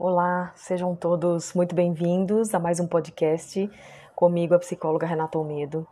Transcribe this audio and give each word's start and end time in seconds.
Olá, 0.00 0.52
sejam 0.54 0.94
todos 0.94 1.52
muito 1.54 1.74
bem-vindos 1.74 2.54
a 2.54 2.60
mais 2.60 2.78
um 2.78 2.86
podcast 2.86 3.68
comigo, 4.14 4.54
a 4.54 4.58
psicóloga 4.60 5.04
Renata 5.04 5.36
Almedo. 5.36 5.84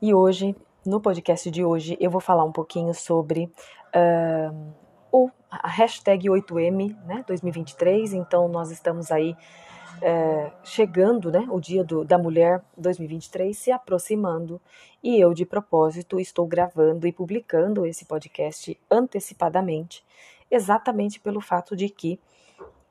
E 0.00 0.14
hoje, 0.14 0.54
no 0.86 1.00
podcast 1.00 1.50
de 1.50 1.64
hoje, 1.64 1.96
eu 1.98 2.08
vou 2.08 2.20
falar 2.20 2.44
um 2.44 2.52
pouquinho 2.52 2.94
sobre 2.94 3.50
uh, 3.96 4.72
o, 5.10 5.28
a 5.50 5.66
hashtag 5.66 6.28
8M 6.28 6.96
né, 7.04 7.24
2023. 7.26 8.12
Então, 8.12 8.46
nós 8.46 8.70
estamos 8.70 9.10
aí 9.10 9.32
uh, 9.32 10.52
chegando, 10.62 11.32
né, 11.32 11.44
o 11.50 11.58
Dia 11.58 11.82
do, 11.82 12.04
da 12.04 12.16
Mulher 12.16 12.62
2023 12.78 13.58
se 13.58 13.72
aproximando 13.72 14.60
e 15.02 15.18
eu, 15.18 15.34
de 15.34 15.44
propósito, 15.44 16.20
estou 16.20 16.46
gravando 16.46 17.08
e 17.08 17.12
publicando 17.12 17.84
esse 17.86 18.04
podcast 18.04 18.78
antecipadamente, 18.88 20.04
exatamente 20.48 21.18
pelo 21.18 21.40
fato 21.40 21.74
de 21.74 21.88
que 21.88 22.20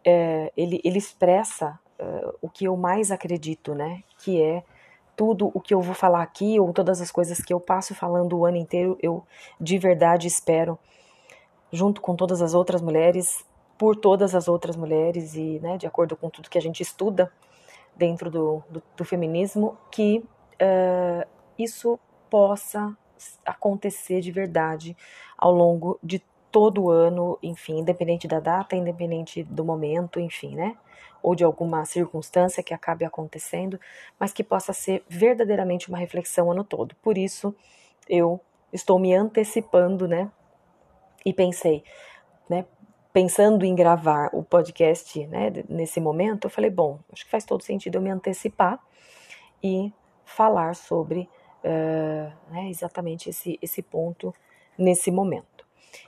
é, 0.03 0.51
ele, 0.55 0.81
ele 0.83 0.97
expressa 0.97 1.79
uh, 1.99 2.33
o 2.41 2.49
que 2.49 2.65
eu 2.65 2.75
mais 2.75 3.11
acredito, 3.11 3.73
né? 3.75 4.03
Que 4.17 4.41
é 4.41 4.63
tudo 5.15 5.51
o 5.53 5.59
que 5.59 5.73
eu 5.73 5.81
vou 5.81 5.93
falar 5.93 6.21
aqui, 6.21 6.59
ou 6.59 6.73
todas 6.73 7.01
as 7.01 7.11
coisas 7.11 7.39
que 7.39 7.53
eu 7.53 7.59
passo 7.59 7.93
falando 7.93 8.37
o 8.37 8.45
ano 8.45 8.57
inteiro, 8.57 8.97
eu 9.01 9.23
de 9.59 9.77
verdade 9.77 10.27
espero, 10.27 10.79
junto 11.71 12.01
com 12.01 12.15
todas 12.15 12.41
as 12.41 12.53
outras 12.53 12.81
mulheres, 12.81 13.45
por 13.77 13.95
todas 13.95 14.33
as 14.33 14.47
outras 14.47 14.75
mulheres, 14.75 15.35
e 15.35 15.59
né, 15.59 15.77
de 15.77 15.85
acordo 15.85 16.15
com 16.15 16.29
tudo 16.29 16.49
que 16.49 16.57
a 16.57 16.61
gente 16.61 16.81
estuda 16.81 17.31
dentro 17.95 18.31
do, 18.31 18.63
do, 18.69 18.81
do 18.95 19.05
feminismo, 19.05 19.77
que 19.91 20.19
uh, 20.19 21.27
isso 21.57 21.99
possa 22.29 22.95
acontecer 23.45 24.21
de 24.21 24.31
verdade 24.31 24.97
ao 25.37 25.51
longo 25.51 25.99
de 26.01 26.19
todo 26.51 26.89
ano, 26.89 27.37
enfim, 27.41 27.79
independente 27.79 28.27
da 28.27 28.39
data, 28.39 28.75
independente 28.75 29.43
do 29.43 29.63
momento, 29.63 30.19
enfim, 30.19 30.55
né? 30.55 30.75
Ou 31.23 31.35
de 31.35 31.43
alguma 31.43 31.85
circunstância 31.85 32.63
que 32.63 32.73
acabe 32.73 33.05
acontecendo, 33.05 33.79
mas 34.19 34.33
que 34.33 34.43
possa 34.43 34.73
ser 34.73 35.03
verdadeiramente 35.07 35.87
uma 35.89 35.97
reflexão 35.97 36.51
ano 36.51 36.63
todo. 36.63 36.95
Por 36.95 37.17
isso, 37.17 37.55
eu 38.09 38.39
estou 38.73 38.99
me 38.99 39.13
antecipando, 39.13 40.07
né? 40.07 40.29
E 41.25 41.33
pensei, 41.33 41.83
né? 42.49 42.65
Pensando 43.13 43.65
em 43.65 43.75
gravar 43.75 44.29
o 44.33 44.43
podcast, 44.43 45.25
né? 45.27 45.51
Nesse 45.69 45.99
momento, 45.99 46.45
eu 46.45 46.49
falei, 46.49 46.69
bom, 46.69 46.99
acho 47.11 47.25
que 47.25 47.31
faz 47.31 47.45
todo 47.45 47.63
sentido 47.63 47.95
eu 47.95 48.01
me 48.01 48.09
antecipar 48.09 48.79
e 49.63 49.93
falar 50.25 50.75
sobre 50.75 51.29
uh, 51.63 52.31
né, 52.51 52.69
exatamente 52.69 53.29
esse, 53.29 53.59
esse 53.61 53.81
ponto 53.81 54.33
nesse 54.77 55.11
momento. 55.11 55.45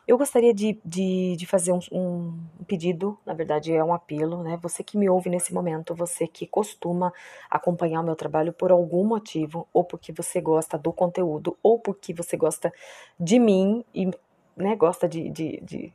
Eu 0.07 0.17
gostaria 0.17 0.53
de, 0.53 0.79
de, 0.83 1.35
de 1.35 1.45
fazer 1.45 1.71
um, 1.71 1.79
um, 1.91 2.39
pedido, 2.67 3.17
na 3.25 3.33
verdade 3.33 3.73
é 3.73 3.83
um 3.83 3.93
apelo, 3.93 4.43
né? 4.43 4.59
Você 4.61 4.83
que 4.83 4.97
me 4.97 5.09
ouve 5.09 5.29
nesse 5.29 5.53
momento, 5.53 5.95
você 5.95 6.27
que 6.27 6.45
costuma 6.45 7.13
acompanhar 7.49 8.01
o 8.01 8.03
meu 8.03 8.15
trabalho 8.15 8.53
por 8.53 8.71
algum 8.71 9.03
motivo, 9.03 9.67
ou 9.73 9.83
porque 9.83 10.11
você 10.11 10.41
gosta 10.41 10.77
do 10.77 10.91
conteúdo, 10.91 11.57
ou 11.61 11.79
porque 11.79 12.13
você 12.13 12.35
gosta 12.37 12.71
de 13.19 13.39
mim 13.39 13.83
e 13.93 14.09
né, 14.55 14.75
gosta 14.75 15.07
de, 15.07 15.29
de, 15.29 15.59
de, 15.61 15.93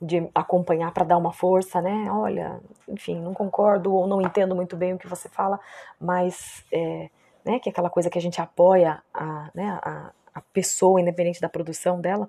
de 0.00 0.30
acompanhar 0.34 0.92
para 0.92 1.04
dar 1.04 1.16
uma 1.16 1.32
força, 1.32 1.80
né? 1.80 2.10
Olha, 2.10 2.60
enfim, 2.88 3.20
não 3.20 3.34
concordo 3.34 3.94
ou 3.94 4.06
não 4.06 4.20
entendo 4.20 4.54
muito 4.54 4.76
bem 4.76 4.94
o 4.94 4.98
que 4.98 5.08
você 5.08 5.28
fala, 5.28 5.58
mas 5.98 6.64
é, 6.72 7.08
né, 7.44 7.58
que 7.58 7.68
é 7.68 7.72
aquela 7.72 7.90
coisa 7.90 8.10
que 8.10 8.18
a 8.18 8.22
gente 8.22 8.40
apoia 8.40 9.02
a, 9.12 9.50
né, 9.54 9.78
a, 9.82 10.12
a 10.34 10.40
pessoa, 10.52 11.00
independente 11.00 11.40
da 11.40 11.48
produção 11.48 12.00
dela. 12.00 12.28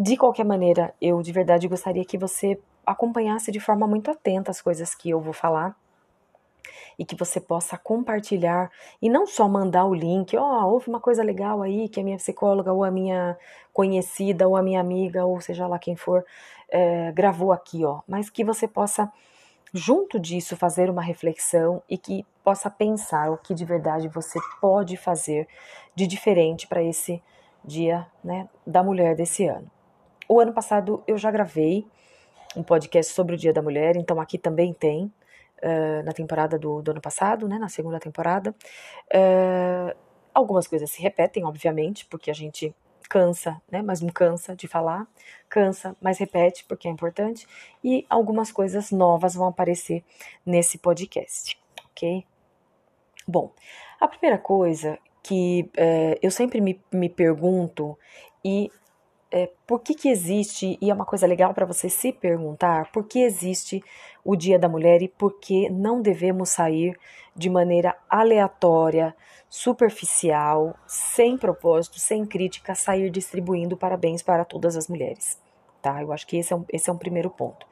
De 0.00 0.16
qualquer 0.16 0.44
maneira, 0.44 0.94
eu 1.02 1.20
de 1.22 1.32
verdade 1.32 1.66
gostaria 1.66 2.04
que 2.04 2.16
você 2.16 2.56
acompanhasse 2.86 3.50
de 3.50 3.58
forma 3.58 3.84
muito 3.84 4.12
atenta 4.12 4.48
as 4.48 4.62
coisas 4.62 4.94
que 4.94 5.10
eu 5.10 5.20
vou 5.20 5.32
falar 5.32 5.76
e 6.96 7.04
que 7.04 7.16
você 7.16 7.40
possa 7.40 7.76
compartilhar 7.76 8.70
e 9.02 9.10
não 9.10 9.26
só 9.26 9.48
mandar 9.48 9.86
o 9.86 9.94
link, 9.94 10.36
ó, 10.36 10.40
oh, 10.40 10.70
houve 10.70 10.88
uma 10.88 11.00
coisa 11.00 11.20
legal 11.20 11.62
aí 11.62 11.88
que 11.88 11.98
a 11.98 12.04
minha 12.04 12.16
psicóloga 12.16 12.72
ou 12.72 12.84
a 12.84 12.92
minha 12.92 13.36
conhecida 13.72 14.46
ou 14.46 14.56
a 14.56 14.62
minha 14.62 14.80
amiga 14.80 15.26
ou 15.26 15.40
seja 15.40 15.66
lá 15.66 15.80
quem 15.80 15.96
for 15.96 16.24
é, 16.68 17.10
gravou 17.10 17.50
aqui, 17.50 17.84
ó, 17.84 18.02
mas 18.06 18.30
que 18.30 18.44
você 18.44 18.68
possa 18.68 19.12
junto 19.74 20.20
disso 20.20 20.56
fazer 20.56 20.88
uma 20.88 21.02
reflexão 21.02 21.82
e 21.90 21.98
que 21.98 22.24
possa 22.44 22.70
pensar 22.70 23.32
o 23.32 23.36
que 23.36 23.52
de 23.52 23.64
verdade 23.64 24.06
você 24.06 24.38
pode 24.60 24.96
fazer 24.96 25.48
de 25.92 26.06
diferente 26.06 26.68
para 26.68 26.84
esse 26.84 27.20
dia, 27.64 28.06
né, 28.22 28.48
da 28.64 28.80
mulher 28.80 29.16
desse 29.16 29.44
ano. 29.44 29.68
O 30.28 30.40
ano 30.40 30.52
passado 30.52 31.02
eu 31.06 31.16
já 31.16 31.30
gravei 31.30 31.86
um 32.54 32.62
podcast 32.62 33.14
sobre 33.14 33.34
o 33.34 33.38
Dia 33.38 33.52
da 33.52 33.62
Mulher, 33.62 33.96
então 33.96 34.20
aqui 34.20 34.36
também 34.36 34.74
tem, 34.74 35.10
uh, 35.62 36.02
na 36.04 36.12
temporada 36.12 36.58
do, 36.58 36.82
do, 36.82 36.90
ano 36.90 37.00
passado, 37.00 37.48
né, 37.48 37.58
na 37.58 37.70
segunda 37.70 37.98
temporada. 37.98 38.54
Uh, 39.12 39.96
algumas 40.34 40.66
coisas 40.66 40.90
se 40.90 41.00
repetem, 41.00 41.44
obviamente, 41.44 42.04
porque 42.06 42.30
a 42.30 42.34
gente 42.34 42.74
cansa, 43.08 43.58
né, 43.70 43.80
mas 43.80 44.02
não 44.02 44.10
cansa 44.10 44.54
de 44.54 44.68
falar, 44.68 45.06
cansa, 45.48 45.96
mas 45.98 46.18
repete 46.18 46.62
porque 46.68 46.86
é 46.86 46.90
importante, 46.90 47.46
e 47.82 48.04
algumas 48.10 48.52
coisas 48.52 48.90
novas 48.90 49.34
vão 49.34 49.48
aparecer 49.48 50.04
nesse 50.44 50.76
podcast, 50.76 51.58
ok? 51.90 52.22
Bom, 53.26 53.50
a 53.98 54.06
primeira 54.06 54.36
coisa 54.36 54.98
que 55.22 55.70
é, 55.74 56.18
eu 56.22 56.30
sempre 56.30 56.60
me, 56.60 56.78
me 56.92 57.08
pergunto 57.08 57.98
e 58.44 58.70
é, 59.30 59.50
por 59.66 59.80
que, 59.80 59.94
que 59.94 60.08
existe, 60.08 60.78
e 60.80 60.90
é 60.90 60.94
uma 60.94 61.04
coisa 61.04 61.26
legal 61.26 61.52
para 61.52 61.66
você 61.66 61.88
se 61.88 62.12
perguntar, 62.12 62.90
por 62.92 63.04
que 63.04 63.20
existe 63.20 63.82
o 64.24 64.34
Dia 64.34 64.58
da 64.58 64.68
Mulher 64.68 65.02
e 65.02 65.08
por 65.08 65.38
que 65.38 65.68
não 65.68 66.00
devemos 66.00 66.50
sair 66.50 66.98
de 67.36 67.48
maneira 67.48 67.96
aleatória, 68.08 69.14
superficial, 69.48 70.74
sem 70.86 71.38
propósito, 71.38 71.98
sem 71.98 72.26
crítica, 72.26 72.74
sair 72.74 73.10
distribuindo 73.10 73.76
parabéns 73.76 74.22
para 74.22 74.44
todas 74.44 74.76
as 74.76 74.88
mulheres. 74.88 75.38
Tá? 75.80 76.02
Eu 76.02 76.12
acho 76.12 76.26
que 76.26 76.36
esse 76.36 76.52
é 76.52 76.56
um, 76.56 76.64
esse 76.70 76.90
é 76.90 76.92
um 76.92 76.98
primeiro 76.98 77.30
ponto 77.30 77.66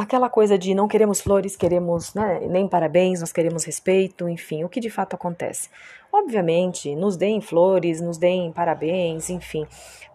aquela 0.00 0.30
coisa 0.30 0.56
de 0.56 0.74
não 0.74 0.88
queremos 0.88 1.20
flores, 1.20 1.56
queremos 1.56 2.14
né, 2.14 2.40
nem 2.48 2.66
parabéns, 2.66 3.20
nós 3.20 3.32
queremos 3.32 3.64
respeito, 3.64 4.28
enfim, 4.28 4.64
o 4.64 4.68
que 4.68 4.80
de 4.80 4.88
fato 4.88 5.14
acontece. 5.14 5.68
Obviamente, 6.10 6.96
nos 6.96 7.16
deem 7.16 7.40
flores, 7.40 8.00
nos 8.00 8.16
deem 8.16 8.50
parabéns, 8.50 9.28
enfim, 9.28 9.66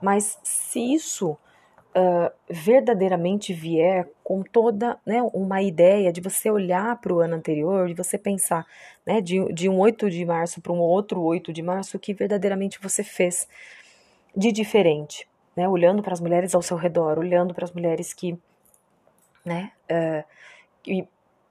mas 0.01 0.40
se 0.44 0.79
isso 0.79 1.31
uh, 1.31 2.31
verdadeiramente 2.50 3.53
vier 3.53 4.09
com 4.23 4.41
toda 4.41 4.97
né, 5.06 5.22
uma 5.34 5.62
ideia 5.62 6.12
de 6.12 6.19
você 6.19 6.50
olhar 6.50 7.00
para 7.00 7.13
o 7.13 7.19
ano 7.19 7.35
anterior, 7.35 7.88
de 7.88 7.94
você 7.94 8.17
pensar 8.17 8.66
né, 9.06 9.22
de, 9.22 9.46
de 9.53 9.69
um 9.69 9.78
8 9.79 10.09
de 10.09 10.25
março 10.25 10.62
para 10.62 10.73
um 10.73 10.79
outro 10.79 11.22
8 11.22 11.53
de 11.53 11.62
março, 11.62 11.96
o 11.96 12.00
que 12.00 12.13
verdadeiramente 12.13 12.79
você 12.81 13.03
fez 13.03 13.47
de 14.35 14.52
diferente, 14.52 15.28
né, 15.56 15.69
olhando 15.69 16.02
para 16.02 16.13
as 16.13 16.19
mulheres 16.19 16.56
ao 16.56 16.62
seu 16.63 16.75
redor, 16.75 17.19
olhando 17.19 17.53
para 17.53 17.66
as 17.66 17.72
mulheres 17.72 18.13
que 18.13 18.35
né? 19.45 19.72
Uh, 19.89 20.23
e 20.88 21.07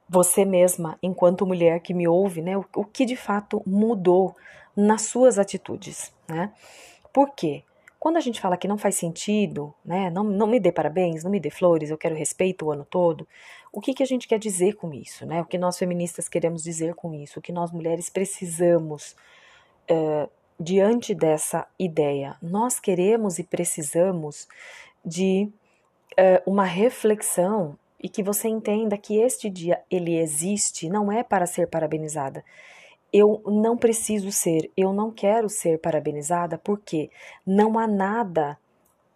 você 0.08 0.44
mesma, 0.44 0.98
enquanto 1.02 1.46
mulher 1.46 1.80
que 1.80 1.94
me 1.94 2.06
ouve, 2.06 2.42
né? 2.42 2.56
O, 2.56 2.64
o, 2.76 2.84
que 2.84 3.04
de 3.04 3.16
fato 3.16 3.62
mudou 3.66 4.36
nas 4.76 5.02
suas 5.02 5.38
atitudes, 5.38 6.12
né? 6.28 6.52
Por 7.12 7.30
quê? 7.30 7.62
Quando 7.98 8.16
a 8.18 8.20
gente 8.20 8.40
fala 8.40 8.56
que 8.56 8.68
não 8.68 8.76
faz 8.76 8.96
sentido, 8.96 9.72
né? 9.84 10.10
Não, 10.10 10.24
não 10.24 10.46
me 10.46 10.60
dê 10.60 10.70
parabéns, 10.70 11.24
não 11.24 11.30
me 11.30 11.40
dê 11.40 11.48
flores, 11.48 11.90
eu 11.90 11.96
quero 11.96 12.14
respeito 12.14 12.66
o 12.66 12.70
ano 12.70 12.84
todo. 12.84 13.26
O 13.72 13.80
que, 13.80 13.94
que 13.94 14.02
a 14.02 14.06
gente 14.06 14.28
quer 14.28 14.38
dizer 14.38 14.74
com 14.74 14.92
isso, 14.92 15.24
né? 15.24 15.40
O 15.40 15.46
que 15.46 15.56
nós 15.56 15.78
feministas 15.78 16.28
queremos 16.28 16.62
dizer 16.62 16.94
com 16.94 17.14
isso? 17.14 17.38
O 17.38 17.42
que 17.42 17.52
nós 17.52 17.72
mulheres 17.72 18.10
precisamos 18.10 19.16
uh, 19.90 20.30
diante 20.60 21.14
dessa 21.14 21.66
ideia? 21.78 22.36
Nós 22.42 22.78
queremos 22.78 23.38
e 23.38 23.42
precisamos 23.42 24.46
de 25.04 25.48
uh, 26.12 26.50
uma 26.50 26.64
reflexão 26.64 27.78
e 28.04 28.08
que 28.10 28.22
você 28.22 28.48
entenda 28.48 28.98
que 28.98 29.18
este 29.18 29.48
dia 29.48 29.82
ele 29.90 30.18
existe 30.18 30.90
não 30.90 31.10
é 31.10 31.22
para 31.24 31.46
ser 31.46 31.68
parabenizada. 31.68 32.44
Eu 33.10 33.42
não 33.46 33.78
preciso 33.78 34.30
ser, 34.30 34.70
eu 34.76 34.92
não 34.92 35.10
quero 35.10 35.48
ser 35.48 35.78
parabenizada 35.78 36.58
porque 36.58 37.10
não 37.46 37.78
há 37.78 37.86
nada, 37.86 38.58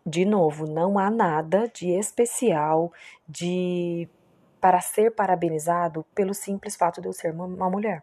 de 0.07 0.25
novo, 0.25 0.67
não 0.67 0.99
há 0.99 1.11
nada 1.11 1.71
de 1.75 1.91
especial 1.91 2.91
de 3.29 4.09
para 4.59 4.81
ser 4.81 5.15
parabenizado 5.15 6.03
pelo 6.15 6.33
simples 6.33 6.75
fato 6.75 7.03
de 7.03 7.09
eu 7.09 7.13
ser 7.13 7.35
uma, 7.35 7.45
uma 7.45 7.69
mulher. 7.69 8.03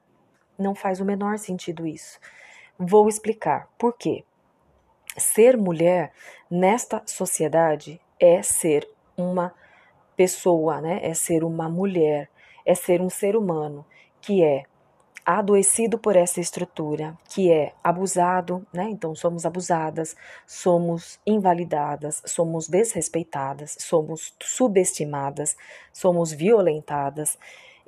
Não 0.55 0.75
faz 0.75 1.01
o 1.01 1.05
menor 1.05 1.39
sentido 1.39 1.87
isso. 1.87 2.19
Vou 2.77 3.09
explicar 3.09 3.67
por 3.75 3.97
quê. 3.97 4.23
Ser 5.17 5.57
mulher 5.57 6.11
nesta 6.47 7.01
sociedade 7.07 7.99
é 8.19 8.43
ser 8.43 8.87
uma 9.17 9.51
pessoa, 10.15 10.81
né? 10.81 10.99
É 11.03 11.13
ser 11.13 11.43
uma 11.43 11.69
mulher, 11.69 12.29
é 12.65 12.73
ser 12.75 13.01
um 13.01 13.09
ser 13.09 13.35
humano 13.35 13.85
que 14.21 14.43
é 14.43 14.63
adoecido 15.25 15.97
por 15.97 16.15
essa 16.15 16.39
estrutura, 16.39 17.17
que 17.27 17.51
é 17.51 17.73
abusado, 17.83 18.65
né? 18.71 18.87
Então 18.89 19.15
somos 19.15 19.45
abusadas, 19.45 20.15
somos 20.45 21.19
invalidadas, 21.25 22.21
somos 22.25 22.67
desrespeitadas, 22.67 23.75
somos 23.79 24.35
subestimadas, 24.39 25.57
somos 25.91 26.31
violentadas, 26.31 27.39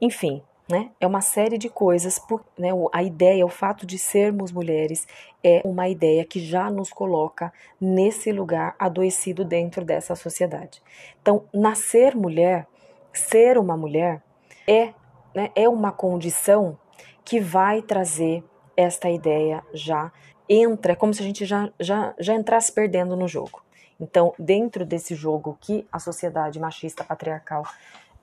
enfim, 0.01 0.41
né? 0.69 0.91
É 0.99 1.07
uma 1.07 1.21
série 1.21 1.57
de 1.57 1.69
coisas. 1.69 2.19
Por, 2.19 2.43
né? 2.57 2.69
A 2.91 3.03
ideia, 3.03 3.45
o 3.45 3.49
fato 3.49 3.85
de 3.85 3.97
sermos 3.97 4.51
mulheres, 4.51 5.07
é 5.43 5.61
uma 5.63 5.87
ideia 5.87 6.25
que 6.25 6.39
já 6.39 6.69
nos 6.69 6.89
coloca 6.89 7.53
nesse 7.79 8.31
lugar 8.31 8.75
adoecido 8.77 9.45
dentro 9.45 9.85
dessa 9.85 10.15
sociedade. 10.15 10.81
Então, 11.21 11.45
nascer 11.53 12.15
mulher, 12.15 12.67
ser 13.13 13.57
uma 13.57 13.77
mulher, 13.77 14.21
é, 14.67 14.93
né, 15.33 15.51
é 15.55 15.69
uma 15.69 15.91
condição 15.91 16.77
que 17.23 17.39
vai 17.39 17.81
trazer 17.81 18.43
esta 18.75 19.09
ideia 19.09 19.63
já 19.73 20.11
entra, 20.49 20.93
é 20.93 20.95
como 20.95 21.13
se 21.13 21.21
a 21.21 21.25
gente 21.25 21.45
já, 21.45 21.69
já, 21.79 22.13
já 22.19 22.33
entrasse 22.33 22.71
perdendo 22.71 23.15
no 23.15 23.27
jogo. 23.27 23.61
Então, 23.99 24.33
dentro 24.37 24.85
desse 24.85 25.15
jogo 25.15 25.57
que 25.59 25.87
a 25.91 25.99
sociedade 25.99 26.59
machista 26.59 27.03
patriarcal 27.03 27.63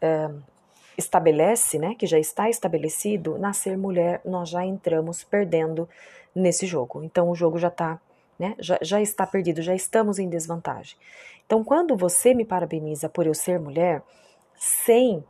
é, 0.01 0.31
estabelece, 0.97 1.79
né, 1.79 1.95
que 1.95 2.07
já 2.07 2.19
está 2.19 2.49
estabelecido, 2.49 3.39
nascer 3.39 3.77
mulher, 3.77 4.21
nós 4.25 4.49
já 4.49 4.65
entramos 4.65 5.25
perdendo 5.25 5.89
nesse 6.35 6.67
jogo. 6.67 7.03
Então 7.03 7.31
o 7.31 7.35
jogo 7.35 7.59
já 7.59 7.69
está, 7.69 8.01
né, 8.39 8.55
já, 8.59 8.79
já 8.81 9.01
está 9.01 9.27
perdido, 9.27 9.63
já 9.63 9.75
estamos 9.75 10.19
em 10.19 10.29
desvantagem. 10.29 10.97
Então 11.47 11.63
quando 11.63 11.97
você 11.97 12.35
me 12.35 12.45
parabeniza 12.45 13.09
por 13.09 13.27
eu 13.27 13.35
ser 13.35 13.61
mulher, 13.61 14.03
sem, 14.57 15.25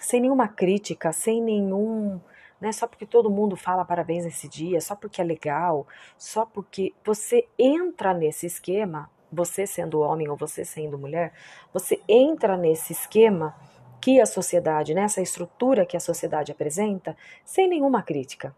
sem 0.00 0.20
nenhuma 0.20 0.48
crítica, 0.48 1.12
sem 1.12 1.42
nenhum, 1.42 2.20
né, 2.60 2.72
só 2.72 2.86
porque 2.86 3.06
todo 3.06 3.30
mundo 3.30 3.56
fala 3.56 3.84
parabéns 3.84 4.24
nesse 4.24 4.48
dia, 4.48 4.80
só 4.80 4.94
porque 4.94 5.20
é 5.20 5.24
legal, 5.24 5.86
só 6.16 6.44
porque 6.44 6.92
você 7.04 7.46
entra 7.58 8.12
nesse 8.12 8.46
esquema, 8.46 9.10
você 9.30 9.66
sendo 9.66 10.00
homem 10.00 10.28
ou 10.28 10.36
você 10.36 10.64
sendo 10.64 10.98
mulher, 10.98 11.32
você 11.72 12.00
entra 12.08 12.56
nesse 12.56 12.92
esquema 12.92 13.54
que 14.00 14.20
a 14.20 14.26
sociedade, 14.26 14.94
nessa 14.94 15.20
estrutura 15.20 15.84
que 15.84 15.96
a 15.96 16.00
sociedade 16.00 16.52
apresenta, 16.52 17.16
sem 17.44 17.68
nenhuma 17.68 18.02
crítica. 18.02 18.54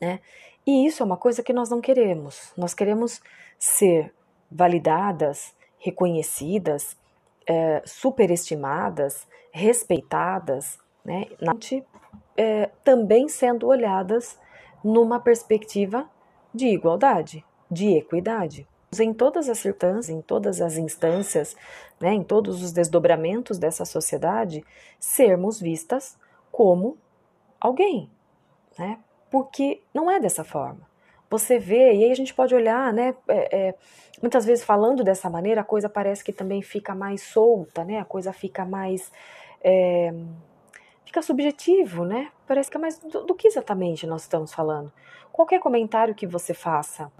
Né? 0.00 0.20
E 0.66 0.86
isso 0.86 1.02
é 1.02 1.06
uma 1.06 1.16
coisa 1.16 1.42
que 1.42 1.52
nós 1.52 1.70
não 1.70 1.80
queremos. 1.80 2.52
Nós 2.56 2.74
queremos 2.74 3.20
ser 3.58 4.12
validadas, 4.50 5.54
reconhecidas, 5.78 6.96
é, 7.46 7.82
superestimadas, 7.84 9.26
respeitadas, 9.50 10.78
né? 11.04 11.26
É, 12.36 12.70
também 12.82 13.28
sendo 13.28 13.66
olhadas 13.66 14.38
numa 14.82 15.20
perspectiva 15.20 16.08
de 16.54 16.66
igualdade, 16.66 17.44
de 17.70 17.96
equidade 17.96 18.66
em 19.00 19.12
todas 19.14 19.48
as 19.48 19.58
circunstâncias, 19.58 20.08
em 20.08 20.20
todas 20.20 20.60
as 20.60 20.76
instâncias, 20.76 21.56
né, 22.00 22.12
em 22.12 22.22
todos 22.22 22.62
os 22.62 22.72
desdobramentos 22.72 23.58
dessa 23.58 23.84
sociedade, 23.84 24.64
sermos 24.98 25.60
vistas 25.60 26.18
como 26.50 26.98
alguém, 27.60 28.10
né? 28.78 28.98
Porque 29.30 29.80
não 29.94 30.10
é 30.10 30.20
dessa 30.20 30.44
forma. 30.44 30.80
Você 31.30 31.58
vê, 31.58 31.94
e 31.94 32.04
aí 32.04 32.12
a 32.12 32.14
gente 32.14 32.34
pode 32.34 32.54
olhar, 32.54 32.92
né? 32.92 33.14
É, 33.26 33.68
é, 33.68 33.74
muitas 34.20 34.44
vezes 34.44 34.62
falando 34.62 35.02
dessa 35.02 35.30
maneira, 35.30 35.62
a 35.62 35.64
coisa 35.64 35.88
parece 35.88 36.22
que 36.22 36.32
também 36.32 36.60
fica 36.60 36.94
mais 36.94 37.22
solta, 37.22 37.84
né? 37.84 37.98
A 37.98 38.04
coisa 38.04 38.32
fica 38.34 38.66
mais. 38.66 39.10
É, 39.64 40.12
fica 41.06 41.22
subjetivo, 41.22 42.04
né? 42.04 42.30
Parece 42.46 42.70
que 42.70 42.76
é 42.76 42.80
mais. 42.80 42.98
Do, 42.98 43.24
do 43.24 43.34
que 43.34 43.48
exatamente 43.48 44.06
nós 44.06 44.22
estamos 44.22 44.52
falando? 44.52 44.92
Qualquer 45.32 45.60
comentário 45.60 46.14
que 46.14 46.26
você 46.26 46.52
faça 46.52 47.10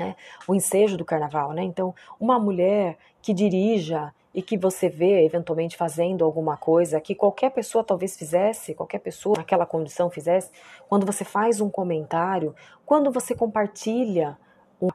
né? 0.00 0.16
o 0.48 0.54
ensejo 0.54 0.96
do 0.96 1.04
carnaval. 1.04 1.52
Né? 1.52 1.62
Então, 1.62 1.94
uma 2.18 2.38
mulher 2.38 2.96
que 3.20 3.34
dirija 3.34 4.12
e 4.32 4.40
que 4.40 4.56
você 4.56 4.88
vê 4.88 5.24
eventualmente 5.24 5.76
fazendo 5.76 6.24
alguma 6.24 6.56
coisa 6.56 7.00
que 7.00 7.14
qualquer 7.14 7.50
pessoa 7.50 7.84
talvez 7.84 8.16
fizesse, 8.16 8.74
qualquer 8.74 9.00
pessoa 9.00 9.36
naquela 9.36 9.66
condição 9.66 10.08
fizesse, 10.08 10.50
quando 10.88 11.04
você 11.04 11.24
faz 11.24 11.60
um 11.60 11.68
comentário, 11.68 12.54
quando 12.86 13.10
você 13.10 13.34
compartilha, 13.34 14.38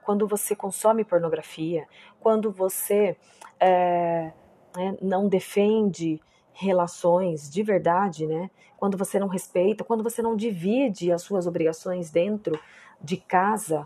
quando 0.04 0.28
você 0.28 0.56
consome 0.56 1.04
pornografia, 1.04 1.86
quando 2.20 2.50
você 2.52 3.16
é, 3.60 4.32
né, 4.76 4.98
não 5.02 5.28
defende 5.28 6.20
relações 6.54 7.50
de 7.50 7.62
verdade, 7.62 8.26
né? 8.26 8.50
Quando 8.78 8.98
você 8.98 9.20
não 9.20 9.28
respeita, 9.28 9.84
quando 9.84 10.04
você 10.04 10.22
não 10.22 10.36
divide 10.36 11.12
as 11.12 11.22
suas 11.22 11.46
obrigações 11.46 12.10
dentro 12.10 12.58
de 13.02 13.18
casa, 13.18 13.86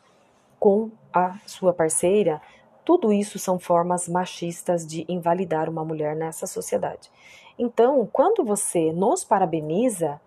com 0.60 0.92
a 1.14 1.38
sua 1.46 1.74
parceira, 1.74 2.42
tudo 2.84 3.14
isso 3.14 3.40
são 3.40 3.60
formas 3.60 4.10
machistas 4.10 4.86
de 4.86 5.06
invalidar 5.08 5.70
uma 5.70 5.86
mulher 5.86 6.16
nessa 6.16 6.46
sociedade. 6.48 7.10
Então, 7.58 8.08
quando 8.12 8.44
você 8.44 8.92
nos 8.92 9.24
parabeniza 9.24 10.20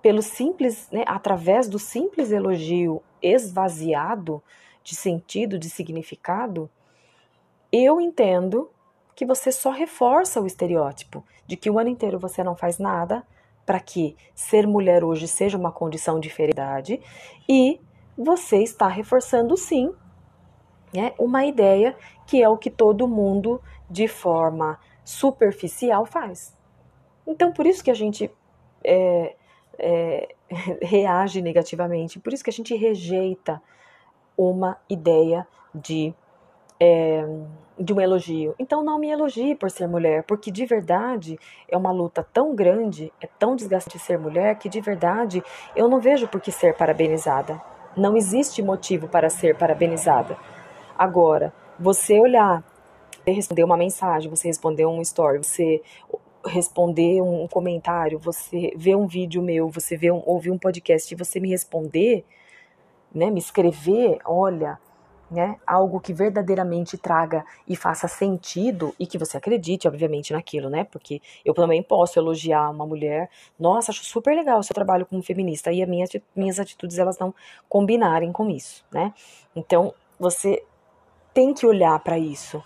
pelo 0.00 0.22
simples, 0.22 0.88
né, 0.90 1.04
através 1.06 1.68
do 1.68 1.78
simples 1.78 2.32
elogio 2.32 3.02
esvaziado 3.22 4.42
de 4.82 4.96
sentido, 4.96 5.58
de 5.58 5.70
significado, 5.70 6.68
eu 7.70 8.00
entendo 8.00 8.70
que 9.14 9.24
você 9.24 9.52
só 9.52 9.70
reforça 9.70 10.40
o 10.40 10.46
estereótipo 10.46 11.24
de 11.46 11.56
que 11.56 11.70
o 11.70 11.78
ano 11.78 11.90
inteiro 11.90 12.18
você 12.18 12.42
não 12.42 12.56
faz 12.56 12.78
nada 12.78 13.24
para 13.64 13.78
que 13.78 14.16
ser 14.34 14.66
mulher 14.66 15.04
hoje 15.04 15.28
seja 15.28 15.56
uma 15.56 15.70
condição 15.70 16.18
de 16.18 16.28
feridade 16.28 17.00
e 17.48 17.80
você 18.22 18.58
está 18.58 18.88
reforçando 18.88 19.56
sim 19.56 19.92
né, 20.94 21.12
uma 21.18 21.44
ideia 21.44 21.96
que 22.26 22.42
é 22.42 22.48
o 22.48 22.56
que 22.56 22.70
todo 22.70 23.08
mundo, 23.08 23.60
de 23.90 24.06
forma 24.06 24.78
superficial, 25.04 26.04
faz. 26.06 26.56
Então, 27.26 27.52
por 27.52 27.66
isso 27.66 27.82
que 27.82 27.90
a 27.90 27.94
gente 27.94 28.30
é, 28.84 29.36
é, 29.78 30.28
reage 30.82 31.40
negativamente, 31.40 32.18
por 32.18 32.32
isso 32.32 32.44
que 32.44 32.50
a 32.50 32.52
gente 32.52 32.74
rejeita 32.74 33.60
uma 34.36 34.78
ideia 34.88 35.46
de, 35.74 36.14
é, 36.78 37.24
de 37.78 37.92
um 37.92 38.00
elogio. 38.00 38.54
Então, 38.58 38.82
não 38.82 38.98
me 38.98 39.10
elogie 39.10 39.54
por 39.54 39.70
ser 39.70 39.86
mulher, 39.86 40.24
porque 40.24 40.50
de 40.50 40.66
verdade 40.66 41.38
é 41.68 41.76
uma 41.76 41.92
luta 41.92 42.26
tão 42.32 42.54
grande, 42.54 43.12
é 43.20 43.26
tão 43.26 43.56
desgastante 43.56 43.98
ser 43.98 44.18
mulher, 44.18 44.58
que 44.58 44.68
de 44.68 44.80
verdade 44.80 45.42
eu 45.74 45.88
não 45.88 46.00
vejo 46.00 46.28
por 46.28 46.40
que 46.40 46.52
ser 46.52 46.76
parabenizada. 46.76 47.60
Não 47.96 48.16
existe 48.16 48.62
motivo 48.62 49.06
para 49.06 49.28
ser 49.28 49.56
parabenizada. 49.56 50.36
Agora, 50.98 51.52
você 51.78 52.18
olhar, 52.18 52.64
você 53.24 53.32
responder 53.32 53.64
uma 53.64 53.76
mensagem, 53.76 54.30
você 54.30 54.48
responder 54.48 54.86
um 54.86 55.00
story, 55.02 55.38
você 55.38 55.82
responder 56.46 57.20
um 57.20 57.46
comentário, 57.46 58.18
você 58.18 58.72
ver 58.76 58.96
um 58.96 59.06
vídeo 59.06 59.42
meu, 59.42 59.68
você 59.68 59.96
ver 59.96 60.12
um, 60.12 60.22
ouvir 60.26 60.50
um 60.50 60.58
podcast 60.58 61.12
e 61.12 61.16
você 61.16 61.38
me 61.38 61.50
responder, 61.50 62.24
né, 63.14 63.30
me 63.30 63.38
escrever, 63.38 64.18
olha, 64.24 64.78
né, 65.32 65.56
algo 65.66 65.98
que 65.98 66.12
verdadeiramente 66.12 66.98
traga 66.98 67.42
e 67.66 67.74
faça 67.74 68.06
sentido 68.06 68.94
e 68.98 69.06
que 69.06 69.16
você 69.16 69.38
acredite, 69.38 69.88
obviamente, 69.88 70.30
naquilo, 70.32 70.68
né? 70.68 70.84
Porque 70.84 71.22
eu 71.42 71.54
também 71.54 71.82
posso 71.82 72.18
elogiar 72.18 72.68
uma 72.70 72.86
mulher, 72.86 73.30
nossa, 73.58 73.90
acho 73.90 74.04
super 74.04 74.36
legal 74.36 74.58
o 74.58 74.62
seu 74.62 74.74
trabalho 74.74 75.06
como 75.06 75.22
feminista 75.22 75.72
e 75.72 75.82
as 75.82 75.88
minhas, 75.88 76.10
minhas 76.36 76.60
atitudes 76.60 76.98
elas 76.98 77.18
não 77.18 77.34
combinarem 77.66 78.30
com 78.30 78.50
isso, 78.50 78.84
né? 78.92 79.14
Então, 79.56 79.94
você 80.18 80.62
tem 81.32 81.54
que 81.54 81.64
olhar 81.64 81.98
para 82.00 82.18
isso, 82.18 82.62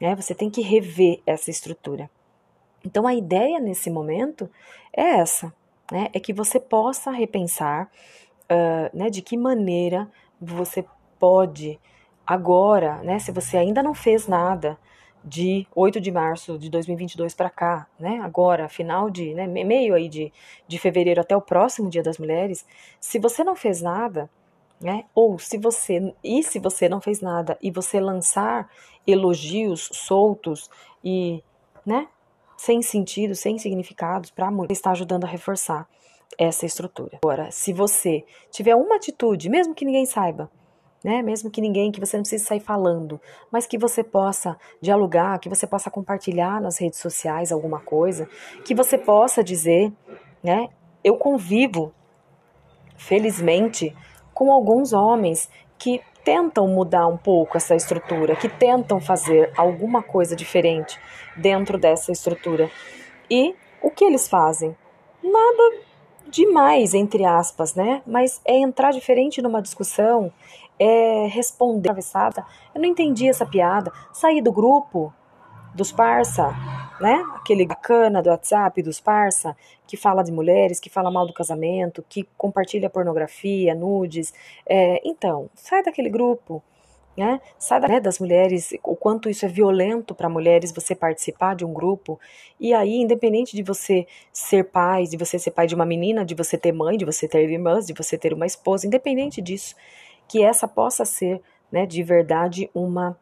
né? 0.00 0.16
Você 0.16 0.34
tem 0.34 0.50
que 0.50 0.62
rever 0.62 1.20
essa 1.24 1.48
estrutura. 1.48 2.10
Então, 2.84 3.06
a 3.06 3.14
ideia 3.14 3.60
nesse 3.60 3.88
momento 3.88 4.50
é 4.92 5.20
essa, 5.20 5.54
né? 5.92 6.08
É 6.12 6.18
que 6.18 6.32
você 6.32 6.58
possa 6.58 7.12
repensar, 7.12 7.88
uh, 8.50 8.98
né? 8.98 9.10
De 9.10 9.22
que 9.22 9.36
maneira 9.36 10.10
você 10.40 10.84
pode 11.20 11.78
agora, 12.30 13.02
né, 13.02 13.18
se 13.18 13.32
você 13.32 13.56
ainda 13.56 13.82
não 13.82 13.92
fez 13.92 14.28
nada 14.28 14.78
de 15.24 15.66
8 15.74 16.00
de 16.00 16.12
março 16.12 16.56
de 16.56 16.70
2022 16.70 17.34
para 17.34 17.50
cá, 17.50 17.88
né, 17.98 18.20
agora, 18.22 18.68
final 18.68 19.10
de, 19.10 19.34
né, 19.34 19.48
meio 19.48 19.94
aí 19.96 20.08
de, 20.08 20.32
de 20.68 20.78
fevereiro 20.78 21.20
até 21.20 21.36
o 21.36 21.42
próximo 21.42 21.90
Dia 21.90 22.04
das 22.04 22.18
Mulheres, 22.18 22.64
se 23.00 23.18
você 23.18 23.42
não 23.42 23.56
fez 23.56 23.82
nada, 23.82 24.30
né, 24.80 25.06
ou 25.12 25.40
se 25.40 25.58
você, 25.58 26.14
e 26.22 26.40
se 26.44 26.60
você 26.60 26.88
não 26.88 27.00
fez 27.00 27.20
nada 27.20 27.58
e 27.60 27.68
você 27.68 27.98
lançar 27.98 28.70
elogios 29.04 29.90
soltos 29.92 30.70
e, 31.02 31.42
né, 31.84 32.06
sem 32.56 32.80
sentido, 32.80 33.34
sem 33.34 33.58
significados 33.58 34.30
para 34.30 34.46
a 34.46 34.50
mulher, 34.52 34.70
está 34.70 34.92
ajudando 34.92 35.24
a 35.24 35.28
reforçar 35.28 35.88
essa 36.38 36.64
estrutura. 36.64 37.18
Agora, 37.24 37.50
se 37.50 37.72
você 37.72 38.24
tiver 38.52 38.76
uma 38.76 38.94
atitude, 38.94 39.50
mesmo 39.50 39.74
que 39.74 39.84
ninguém 39.84 40.06
saiba, 40.06 40.48
né? 41.04 41.22
Mesmo 41.22 41.50
que 41.50 41.60
ninguém, 41.60 41.90
que 41.90 42.00
você 42.00 42.16
não 42.16 42.22
precise 42.22 42.44
sair 42.44 42.60
falando, 42.60 43.20
mas 43.50 43.66
que 43.66 43.78
você 43.78 44.04
possa 44.04 44.56
dialogar, 44.80 45.38
que 45.38 45.48
você 45.48 45.66
possa 45.66 45.90
compartilhar 45.90 46.60
nas 46.60 46.78
redes 46.78 46.98
sociais 46.98 47.52
alguma 47.52 47.80
coisa, 47.80 48.28
que 48.64 48.74
você 48.74 48.98
possa 48.98 49.42
dizer, 49.42 49.92
né? 50.42 50.68
Eu 51.02 51.16
convivo, 51.16 51.92
felizmente, 52.96 53.96
com 54.34 54.52
alguns 54.52 54.92
homens 54.92 55.50
que 55.78 56.00
tentam 56.22 56.68
mudar 56.68 57.06
um 57.06 57.16
pouco 57.16 57.56
essa 57.56 57.74
estrutura, 57.74 58.36
que 58.36 58.48
tentam 58.48 59.00
fazer 59.00 59.50
alguma 59.56 60.02
coisa 60.02 60.36
diferente 60.36 61.00
dentro 61.36 61.78
dessa 61.78 62.12
estrutura. 62.12 62.70
E 63.30 63.54
o 63.82 63.90
que 63.90 64.04
eles 64.04 64.28
fazem? 64.28 64.76
Nada 65.22 65.80
demais, 66.28 66.94
entre 66.94 67.24
aspas, 67.24 67.74
né? 67.74 68.02
Mas 68.06 68.40
é 68.44 68.56
entrar 68.56 68.92
diferente 68.92 69.42
numa 69.42 69.60
discussão, 69.60 70.32
é 70.80 71.26
responder 71.26 71.90
atravessada. 71.90 72.44
Eu 72.74 72.80
não 72.80 72.88
entendi 72.88 73.28
essa 73.28 73.44
piada. 73.44 73.92
Sair 74.10 74.40
do 74.40 74.50
grupo 74.50 75.12
dos 75.74 75.92
parça, 75.92 76.48
né? 76.98 77.22
Aquele 77.36 77.66
bacana 77.66 78.22
do 78.22 78.30
WhatsApp 78.30 78.82
dos 78.82 78.98
parça, 78.98 79.54
que 79.86 79.96
fala 79.96 80.22
de 80.22 80.32
mulheres, 80.32 80.80
que 80.80 80.88
fala 80.88 81.10
mal 81.10 81.26
do 81.26 81.34
casamento, 81.34 82.04
que 82.08 82.26
compartilha 82.36 82.88
pornografia, 82.88 83.74
nudes. 83.74 84.32
É, 84.66 85.00
então, 85.04 85.50
sai 85.54 85.82
daquele 85.82 86.08
grupo. 86.08 86.62
Né? 87.16 87.40
Sai 87.58 87.80
né, 87.80 88.00
das 88.00 88.18
mulheres, 88.18 88.70
o 88.82 88.96
quanto 88.96 89.28
isso 89.28 89.44
é 89.44 89.48
violento 89.48 90.14
para 90.14 90.28
mulheres 90.28 90.72
você 90.72 90.94
participar 90.94 91.54
de 91.54 91.64
um 91.66 91.72
grupo. 91.72 92.18
E 92.58 92.72
aí, 92.72 92.94
independente 92.94 93.54
de 93.54 93.62
você 93.62 94.06
ser 94.32 94.64
pai, 94.70 95.04
de 95.04 95.18
você 95.18 95.38
ser 95.38 95.50
pai 95.50 95.66
de 95.66 95.74
uma 95.74 95.84
menina, 95.84 96.24
de 96.24 96.34
você 96.34 96.56
ter 96.56 96.72
mãe, 96.72 96.96
de 96.96 97.04
você 97.04 97.28
ter 97.28 97.50
irmãs, 97.50 97.86
de 97.86 97.92
você 97.92 98.16
ter 98.16 98.32
uma 98.32 98.46
esposa, 98.46 98.86
independente 98.86 99.42
disso, 99.42 99.74
que 100.30 100.44
essa 100.44 100.68
possa 100.68 101.04
ser, 101.04 101.42
né, 101.72 101.84
de 101.84 102.04
verdade 102.04 102.70
uma 102.72 103.18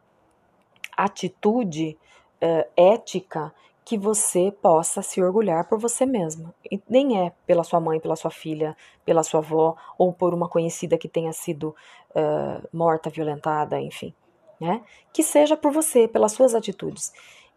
atitude 0.95 1.97
uh, 2.39 2.69
ética 2.77 3.51
que 3.83 3.97
você 3.97 4.51
possa 4.61 5.01
se 5.01 5.19
orgulhar 5.19 5.67
por 5.67 5.79
você 5.79 6.05
mesma. 6.05 6.53
E 6.71 6.79
nem 6.87 7.19
é 7.25 7.31
pela 7.47 7.63
sua 7.63 7.79
mãe, 7.79 7.99
pela 7.99 8.15
sua 8.15 8.29
filha, 8.29 8.77
pela 9.03 9.23
sua 9.23 9.39
avó 9.39 9.75
ou 9.97 10.13
por 10.13 10.35
uma 10.35 10.47
conhecida 10.47 10.99
que 10.99 11.09
tenha 11.09 11.33
sido 11.33 11.75
uh, 12.11 12.67
morta, 12.71 13.09
violentada, 13.09 13.81
enfim. 13.81 14.13
Né? 14.61 14.83
Que 15.11 15.23
seja 15.23 15.57
por 15.57 15.71
você, 15.71 16.07
pelas 16.07 16.33
suas 16.33 16.53
atitudes. 16.53 17.11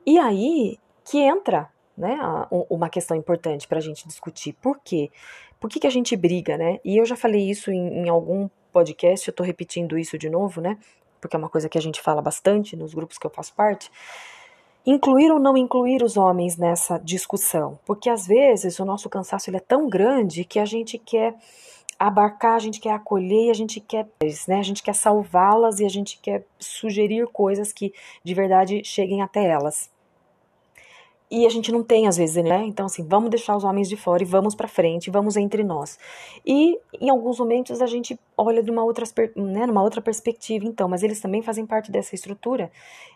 E 0.06 0.18
aí 0.18 0.78
que 1.04 1.18
entra 1.18 1.68
né, 1.94 2.18
uma 2.70 2.88
questão 2.88 3.14
importante 3.14 3.68
para 3.68 3.76
a 3.76 3.82
gente 3.82 4.08
discutir. 4.08 4.54
Por 4.54 4.80
quê? 4.82 5.10
Por 5.60 5.68
que, 5.68 5.78
que 5.78 5.86
a 5.86 5.90
gente 5.90 6.16
briga, 6.16 6.56
né? 6.56 6.80
E 6.82 6.96
eu 6.96 7.04
já 7.04 7.16
falei 7.16 7.50
isso 7.50 7.70
em, 7.70 8.06
em 8.06 8.08
algum 8.08 8.48
podcast, 8.72 9.28
eu 9.28 9.32
estou 9.32 9.44
repetindo 9.44 9.98
isso 9.98 10.18
de 10.18 10.28
novo, 10.28 10.60
né? 10.60 10.78
Porque 11.20 11.36
é 11.36 11.38
uma 11.38 11.48
coisa 11.48 11.68
que 11.68 11.78
a 11.78 11.80
gente 11.80 12.00
fala 12.00 12.20
bastante 12.20 12.74
nos 12.74 12.94
grupos 12.94 13.18
que 13.18 13.26
eu 13.26 13.30
faço 13.30 13.54
parte. 13.54 13.90
Incluir 14.84 15.30
ou 15.30 15.38
não 15.38 15.56
incluir 15.56 16.02
os 16.02 16.16
homens 16.16 16.56
nessa 16.56 16.98
discussão, 16.98 17.78
porque 17.86 18.10
às 18.10 18.26
vezes 18.26 18.80
o 18.80 18.84
nosso 18.84 19.08
cansaço 19.08 19.48
ele 19.48 19.58
é 19.58 19.60
tão 19.60 19.88
grande 19.88 20.44
que 20.44 20.58
a 20.58 20.64
gente 20.64 20.98
quer 20.98 21.36
abarcar, 21.96 22.54
a 22.54 22.58
gente 22.58 22.80
quer 22.80 22.92
acolher, 22.92 23.50
a 23.50 23.54
gente 23.54 23.78
quer, 23.78 24.08
né, 24.48 24.58
a 24.58 24.62
gente 24.62 24.82
quer 24.82 24.94
salvá-las 24.94 25.78
e 25.78 25.84
a 25.84 25.88
gente 25.88 26.18
quer 26.20 26.44
sugerir 26.58 27.28
coisas 27.28 27.72
que 27.72 27.94
de 28.24 28.34
verdade 28.34 28.82
cheguem 28.82 29.22
até 29.22 29.44
elas 29.44 29.88
e 31.32 31.46
a 31.46 31.48
gente 31.48 31.72
não 31.72 31.82
tem 31.82 32.06
às 32.06 32.18
vezes, 32.18 32.44
né? 32.44 32.62
Então 32.66 32.84
assim, 32.84 33.02
vamos 33.08 33.30
deixar 33.30 33.56
os 33.56 33.64
homens 33.64 33.88
de 33.88 33.96
fora 33.96 34.22
e 34.22 34.26
vamos 34.26 34.54
para 34.54 34.68
frente, 34.68 35.10
vamos 35.10 35.34
entre 35.34 35.64
nós. 35.64 35.98
E 36.44 36.78
em 37.00 37.08
alguns 37.08 37.38
momentos 37.38 37.80
a 37.80 37.86
gente 37.86 38.20
olha 38.36 38.62
de 38.62 38.70
uma 38.70 38.84
outra, 38.84 39.06
né, 39.34 39.64
numa 39.64 39.82
outra 39.82 40.02
perspectiva, 40.02 40.66
então, 40.66 40.90
mas 40.90 41.02
eles 41.02 41.22
também 41.22 41.40
fazem 41.40 41.64
parte 41.64 41.90
dessa 41.90 42.14
estrutura. 42.14 42.70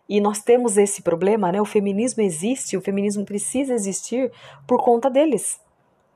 E 0.09 0.19
nós 0.19 0.41
temos 0.41 0.79
esse 0.79 1.03
problema, 1.03 1.53
né? 1.53 1.61
O 1.61 1.67
feminismo 1.67 2.23
existe, 2.23 2.75
o 2.75 2.81
feminismo 2.81 3.23
precisa 3.23 3.75
existir 3.75 4.33
por 4.67 4.83
conta 4.83 5.11
deles, 5.11 5.61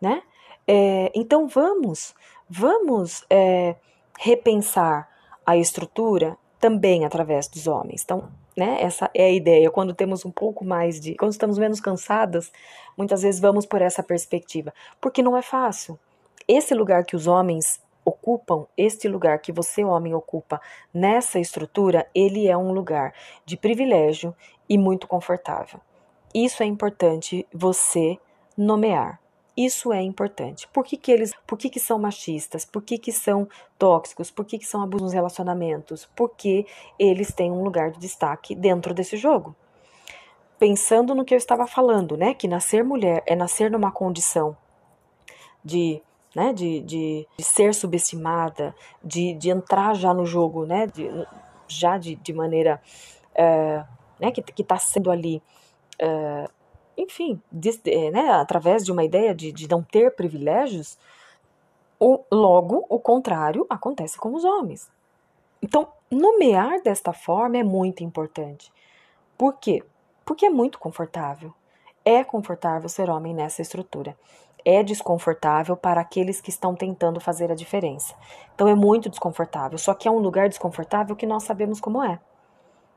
né? 0.01 0.23
É, 0.67 1.13
então 1.15 1.47
vamos, 1.47 2.15
vamos 2.49 3.27
é, 3.29 3.77
repensar 4.19 5.07
a 5.45 5.55
estrutura 5.55 6.39
também 6.59 7.05
através 7.05 7.47
dos 7.47 7.67
homens. 7.67 8.03
Então, 8.03 8.31
né? 8.61 8.83
Essa 8.83 9.11
é 9.15 9.25
a 9.25 9.33
ideia. 9.33 9.71
Quando 9.71 9.95
temos 9.95 10.27
um 10.27 10.31
pouco 10.31 10.67
mais 10.67 11.01
de. 11.01 11.15
Quando 11.15 11.33
estamos 11.33 11.57
menos 11.57 11.81
cansadas, 11.81 12.53
muitas 12.95 13.23
vezes 13.23 13.41
vamos 13.41 13.65
por 13.65 13.81
essa 13.81 14.03
perspectiva. 14.03 14.75
Porque 15.01 15.23
não 15.23 15.35
é 15.35 15.41
fácil. 15.41 15.99
Esse 16.47 16.75
lugar 16.75 17.05
que 17.07 17.17
os 17.17 17.27
homens 17.27 17.81
ocupam, 18.05 18.67
este 18.77 19.09
lugar 19.09 19.39
que 19.39 19.51
você, 19.51 19.83
homem, 19.83 20.13
ocupa 20.15 20.61
nessa 20.93 21.39
estrutura, 21.39 22.07
ele 22.15 22.49
é 22.49 22.57
um 22.57 22.73
lugar 22.73 23.15
de 23.47 23.57
privilégio 23.57 24.37
e 24.69 24.77
muito 24.77 25.09
confortável. 25.09 25.81
Isso 26.35 26.63
é 26.63 26.67
importante 26.67 27.47
você 27.53 28.19
nomear. 28.59 29.19
Isso 29.63 29.93
é 29.93 30.01
importante. 30.01 30.67
Por 30.69 30.83
que, 30.87 30.97
que 30.97 31.13
eles, 31.13 31.35
por 31.47 31.59
que, 31.59 31.69
que 31.69 31.79
são 31.79 31.99
machistas? 31.99 32.65
Por 32.65 32.81
que, 32.81 32.97
que 32.97 33.13
são 33.13 33.47
tóxicos? 33.79 34.31
Por 34.31 34.47
que, 34.47 34.59
que 34.59 34.65
são 34.65 34.83
abusos 34.83 35.03
nos 35.03 35.13
relacionamentos? 35.13 36.09
Porque 36.17 36.67
eles 36.99 37.31
têm 37.31 37.53
um 37.53 37.63
lugar 37.63 37.91
de 37.91 37.99
destaque 37.99 38.55
dentro 38.55 38.95
desse 38.95 39.19
jogo. 39.19 39.55
Pensando 40.59 41.15
no 41.15 41.27
que 41.27 41.35
eu 41.35 41.37
estava 41.37 41.67
falando, 41.67 42.17
né? 42.17 42.33
Que 42.33 42.49
nascer 42.49 42.83
mulher 42.83 43.23
é 43.27 43.37
nascer 43.37 43.71
numa 43.71 43.93
condição 43.93 44.57
de 45.63 46.03
né, 46.35 46.55
de, 46.55 46.81
de, 46.81 47.29
de, 47.37 47.45
ser 47.45 47.75
subestimada, 47.75 48.75
de, 49.03 49.35
de 49.35 49.51
entrar 49.51 49.95
já 49.95 50.15
no 50.15 50.25
jogo, 50.25 50.65
né, 50.65 50.87
de, 50.87 51.11
já 51.67 51.99
de, 51.99 52.15
de 52.15 52.33
maneira 52.33 52.81
é, 53.35 53.85
né, 54.21 54.31
que 54.31 54.63
está 54.63 54.79
sendo 54.79 55.11
ali 55.11 55.43
é, 55.99 56.49
enfim, 56.97 57.41
de, 57.51 57.81
eh, 57.87 58.11
né, 58.11 58.31
através 58.31 58.85
de 58.85 58.93
uma 58.93 59.05
ideia 59.05 59.35
de, 59.35 59.53
de 59.53 59.69
não 59.69 59.83
ter 59.83 60.15
privilégios, 60.15 60.99
o, 61.99 62.21
logo 62.33 62.85
o 62.89 62.99
contrário 62.99 63.67
acontece 63.69 64.19
com 64.19 64.35
os 64.35 64.45
homens. 64.45 64.91
Então, 65.63 65.89
nomear 66.11 66.83
desta 66.83 67.13
forma 67.13 67.59
é 67.59 67.63
muito 67.63 68.03
importante. 68.03 68.73
Por 69.37 69.55
quê? 69.59 69.83
Porque 70.25 70.47
é 70.47 70.51
muito 70.51 70.79
confortável. 70.79 71.53
É 72.05 72.25
confortável 72.25 72.89
ser 72.89 73.11
homem 73.11 73.35
nessa 73.35 73.61
estrutura. 73.61 74.17
É 74.65 74.83
desconfortável 74.83 75.77
para 75.77 76.01
aqueles 76.01 76.41
que 76.41 76.51
estão 76.51 76.75
tentando 76.75 77.21
fazer 77.21 77.51
a 77.51 77.55
diferença. 77.55 78.15
Então 78.55 78.69
é 78.69 78.75
muito 78.75 79.11
desconfortável. 79.11 79.79
Só 79.79 79.93
que 79.93 80.09
é 80.09 80.11
um 80.11 80.19
lugar 80.19 80.49
desconfortável 80.49 81.15
que 81.15 81.27
nós 81.27 81.43
sabemos 81.43 81.81
como 81.81 82.03
é. 82.03 82.19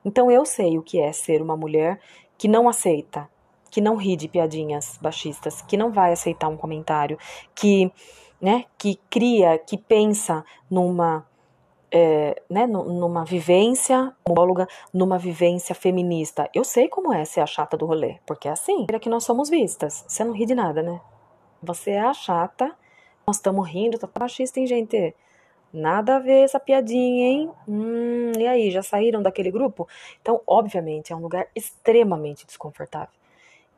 Então 0.05 0.31
eu 0.31 0.45
sei 0.45 0.77
o 0.77 0.83
que 0.83 0.99
é 0.99 1.11
ser 1.11 1.41
uma 1.41 1.55
mulher 1.55 1.99
que 2.37 2.47
não 2.47 2.67
aceita 2.67 3.29
que 3.73 3.81
não 3.81 3.95
ri 3.95 4.15
de 4.15 4.27
piadinhas 4.27 4.99
baixistas, 5.01 5.63
que 5.63 5.75
não 5.75 5.91
vai 5.91 6.13
aceitar 6.13 6.47
um 6.47 6.55
comentário, 6.55 7.17
que, 7.55 7.91
né, 8.39 8.65
que 8.77 8.99
cria, 9.09 9.57
que 9.57 9.79
pensa 9.79 10.45
numa 10.69 11.25
é, 11.91 12.39
né, 12.47 12.67
numa 12.67 13.25
vivência 13.25 14.13
homóloga, 14.23 14.67
numa 14.93 15.17
vivência 15.17 15.73
feminista. 15.73 16.47
Eu 16.53 16.63
sei 16.63 16.87
como 16.87 17.11
é 17.11 17.25
ser 17.25 17.39
a 17.39 17.47
chata 17.47 17.75
do 17.75 17.87
rolê, 17.87 18.19
porque 18.27 18.47
é 18.47 18.51
assim, 18.51 18.85
é 18.91 18.99
que 18.99 19.09
nós 19.09 19.23
somos 19.23 19.49
vistas. 19.49 20.05
Você 20.07 20.23
não 20.23 20.33
ri 20.33 20.45
de 20.45 20.53
nada, 20.53 20.83
né? 20.83 21.01
Você 21.59 21.91
é 21.91 22.01
a 22.01 22.13
chata, 22.13 22.75
nós 23.25 23.37
estamos 23.37 23.67
rindo, 23.67 23.97
tá 23.97 24.07
machista, 24.19 24.59
hein, 24.59 24.67
gente? 24.67 25.15
Nada 25.73 26.17
a 26.17 26.19
ver 26.19 26.43
essa 26.43 26.59
piadinha, 26.59 27.27
hein? 27.27 27.51
Hum, 27.67 28.33
e 28.37 28.45
aí, 28.45 28.69
já 28.69 28.83
saíram 28.83 29.23
daquele 29.23 29.49
grupo? 29.49 29.87
Então, 30.21 30.41
obviamente, 30.45 31.11
é 31.11 31.15
um 31.15 31.21
lugar 31.21 31.47
extremamente 31.55 32.45
desconfortável. 32.45 33.22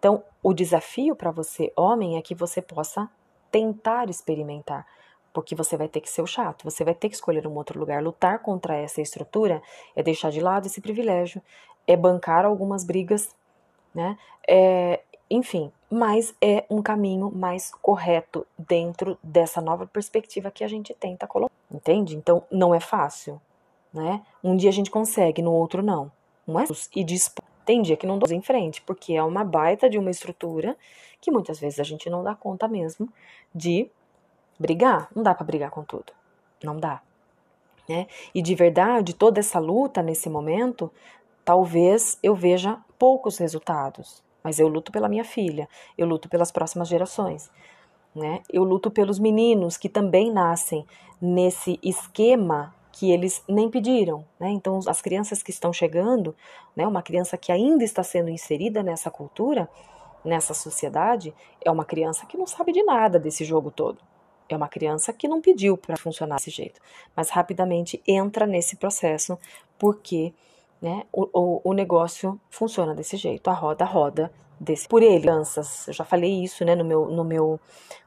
Então, 0.06 0.22
o 0.44 0.54
desafio 0.54 1.16
para 1.16 1.32
você, 1.32 1.74
homem, 1.76 2.16
é 2.16 2.22
que 2.22 2.36
você 2.36 2.62
possa 2.62 3.10
tentar 3.50 4.08
experimentar, 4.08 4.86
porque 5.34 5.56
você 5.56 5.76
vai 5.76 5.88
ter 5.88 6.00
que 6.00 6.08
ser 6.08 6.22
o 6.22 6.28
chato, 6.28 6.64
você 6.64 6.84
vai 6.84 6.94
ter 6.94 7.10
que 7.10 7.16
escolher 7.16 7.48
um 7.48 7.56
outro 7.56 7.80
lugar. 7.80 8.04
Lutar 8.04 8.38
contra 8.38 8.76
essa 8.76 9.02
estrutura 9.02 9.64
é 9.96 10.04
deixar 10.04 10.30
de 10.30 10.40
lado 10.40 10.68
esse 10.68 10.80
privilégio, 10.80 11.42
é 11.88 11.98
bancar 11.98 12.46
algumas 12.46 12.84
brigas, 12.84 13.30
né? 13.96 14.16
É, 14.48 15.02
enfim, 15.28 15.72
mas 15.90 16.36
é 16.40 16.64
um 16.70 16.84
caminho 16.84 17.32
mais 17.32 17.72
correto 17.82 18.46
dentro 18.56 19.18
dessa 19.24 19.60
nova 19.60 19.88
perspectiva 19.88 20.52
que 20.52 20.64
a 20.64 20.68
gente 20.68 20.94
tenta 20.94 21.26
colocar, 21.26 21.56
entende? 21.72 22.16
Então, 22.16 22.44
não 22.52 22.76
é 22.76 22.80
fácil, 22.80 23.42
né? 23.92 24.24
Um 24.44 24.56
dia 24.56 24.70
a 24.70 24.74
gente 24.74 24.92
consegue, 24.92 25.42
no 25.42 25.52
outro 25.52 25.82
não. 25.82 26.12
Não 26.46 26.60
é? 26.60 26.66
E 26.96 27.04
dispor 27.04 27.45
tem 27.66 27.82
dia 27.82 27.98
que 27.98 28.06
não 28.06 28.20
dou 28.20 28.32
em 28.32 28.42
frente, 28.42 28.82
porque 28.82 29.14
é 29.14 29.24
uma 29.24 29.44
baita 29.44 29.90
de 29.90 29.98
uma 29.98 30.12
estrutura 30.12 30.78
que 31.20 31.32
muitas 31.32 31.60
vezes 31.60 31.80
a 31.80 31.84
gente 31.84 32.10
não 32.10 32.24
dá 32.24 32.36
conta 32.36 32.68
mesmo 32.68 33.10
de 33.54 33.90
brigar. 34.60 35.10
Não 35.16 35.24
dá 35.24 35.34
para 35.34 35.46
brigar 35.46 35.72
com 35.72 35.84
tudo. 35.84 36.14
Não 36.64 36.78
dá. 36.80 37.02
Né? 37.88 38.08
E 38.34 38.42
de 38.42 38.56
verdade, 38.56 39.14
toda 39.14 39.40
essa 39.40 39.60
luta 39.60 40.02
nesse 40.02 40.30
momento, 40.30 40.92
talvez 41.44 42.18
eu 42.22 42.36
veja 42.36 42.80
poucos 42.98 43.38
resultados, 43.38 44.24
mas 44.44 44.60
eu 44.60 44.68
luto 44.68 44.92
pela 44.92 45.10
minha 45.10 45.24
filha, 45.24 45.68
eu 45.98 46.08
luto 46.08 46.30
pelas 46.30 46.52
próximas 46.52 46.88
gerações. 46.88 47.52
Né? 48.14 48.42
Eu 48.50 48.64
luto 48.64 48.90
pelos 48.90 49.20
meninos 49.20 49.78
que 49.78 49.90
também 49.90 50.32
nascem 50.32 50.86
nesse 51.22 51.80
esquema 51.84 52.74
que 52.96 53.12
eles 53.12 53.44
nem 53.46 53.70
pediram, 53.70 54.26
né? 54.40 54.50
Então 54.52 54.80
as 54.88 55.02
crianças 55.02 55.44
que 55.44 55.52
estão 55.52 55.74
chegando, 55.74 56.34
né, 56.74 56.88
uma 56.88 57.02
criança 57.02 57.38
que 57.38 57.52
ainda 57.52 57.84
está 57.84 58.02
sendo 58.04 58.30
inserida 58.30 58.82
nessa 58.82 59.12
cultura, 59.12 59.70
nessa 60.24 60.54
sociedade 60.54 61.34
é 61.64 61.70
uma 61.70 61.84
criança 61.84 62.26
que 62.26 62.38
não 62.38 62.48
sabe 62.48 62.72
de 62.72 62.82
nada 62.84 63.20
desse 63.20 63.44
jogo 63.44 63.70
todo. 63.70 64.00
É 64.48 64.56
uma 64.56 64.70
criança 64.70 65.12
que 65.12 65.28
não 65.28 65.42
pediu 65.42 65.76
para 65.76 65.98
funcionar 65.98 66.38
desse 66.38 66.50
jeito, 66.50 66.80
mas 67.14 67.30
rapidamente 67.30 68.02
entra 68.08 68.48
nesse 68.48 68.78
processo 68.78 69.38
porque 69.78 70.34
né, 70.82 71.04
o, 71.12 71.28
o, 71.34 71.62
o 71.64 71.74
negócio 71.74 72.40
funciona 72.50 72.94
desse 72.94 73.18
jeito, 73.18 73.50
a 73.50 73.54
roda 73.54 73.86
roda 73.86 74.32
desse 74.60 74.88
por 74.88 75.04
ele. 75.04 75.22
Crianças, 75.22 75.88
eu 75.88 75.94
já 75.94 76.06
falei 76.06 76.44
isso, 76.44 76.64
né, 76.64 76.76
no 76.76 76.86
meu, 76.86 77.10
no 77.10 77.24
meu 77.24 77.60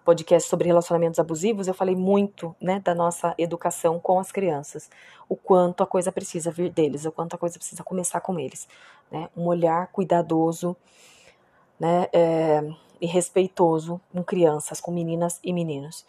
podcast 0.04 0.48
sobre 0.48 0.68
relacionamentos 0.68 1.18
abusivos, 1.18 1.68
eu 1.68 1.74
falei 1.74 1.94
muito, 1.94 2.54
né, 2.60 2.80
da 2.80 2.94
nossa 2.94 3.34
educação 3.36 3.98
com 3.98 4.18
as 4.18 4.32
crianças, 4.32 4.88
o 5.28 5.36
quanto 5.36 5.82
a 5.82 5.86
coisa 5.86 6.10
precisa 6.10 6.50
vir 6.50 6.70
deles, 6.70 7.04
o 7.04 7.12
quanto 7.12 7.34
a 7.34 7.38
coisa 7.38 7.58
precisa 7.58 7.82
começar 7.84 8.20
com 8.20 8.38
eles, 8.38 8.66
né, 9.10 9.28
um 9.36 9.46
olhar 9.46 9.88
cuidadoso, 9.88 10.76
né, 11.78 12.08
é, 12.12 12.62
e 13.00 13.06
respeitoso 13.06 14.00
com 14.12 14.22
crianças, 14.24 14.80
com 14.80 14.90
meninas 14.90 15.38
e 15.44 15.52
meninos. 15.52 16.04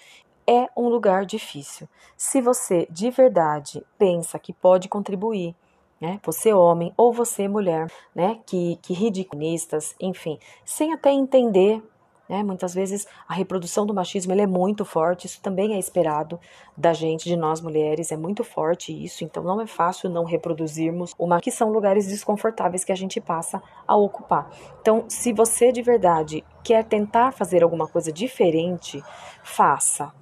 É 0.47 0.67
um 0.75 0.89
lugar 0.89 1.25
difícil. 1.25 1.87
Se 2.17 2.41
você 2.41 2.87
de 2.89 3.11
verdade 3.11 3.85
pensa 3.99 4.39
que 4.39 4.51
pode 4.51 4.89
contribuir, 4.89 5.55
né, 5.99 6.19
você 6.23 6.53
homem 6.53 6.93
ou 6.97 7.11
você 7.11 7.47
mulher, 7.47 7.91
né, 8.15 8.39
que, 8.45 8.77
que 8.81 8.93
ridiculistas, 8.93 9.95
enfim, 9.99 10.39
sem 10.65 10.93
até 10.93 11.11
entender 11.11 11.81
né? 12.29 12.43
Muitas 12.43 12.75
vezes 12.75 13.07
a 13.27 13.33
reprodução 13.33 13.87
do 13.87 13.93
machismo 13.93 14.31
ele 14.31 14.43
é 14.43 14.47
muito 14.47 14.85
forte, 14.85 15.25
isso 15.25 15.41
também 15.41 15.73
é 15.73 15.79
esperado 15.79 16.39
da 16.77 16.93
gente, 16.93 17.27
de 17.27 17.35
nós 17.35 17.59
mulheres, 17.59 18.11
é 18.11 18.17
muito 18.17 18.43
forte 18.43 18.93
isso, 18.93 19.23
então 19.23 19.43
não 19.43 19.59
é 19.59 19.65
fácil 19.65 20.09
não 20.09 20.23
reproduzirmos 20.23 21.15
uma 21.17 21.41
que 21.41 21.49
são 21.49 21.71
lugares 21.71 22.07
desconfortáveis 22.07 22.83
que 22.83 22.91
a 22.91 22.95
gente 22.95 23.19
passa 23.19 23.61
a 23.87 23.97
ocupar. 23.97 24.47
Então, 24.79 25.05
se 25.07 25.33
você 25.33 25.71
de 25.71 25.81
verdade 25.81 26.45
quer 26.63 26.85
tentar 26.85 27.31
fazer 27.31 27.63
alguma 27.63 27.87
coisa 27.87 28.11
diferente, 28.13 29.03
faça. 29.43 30.13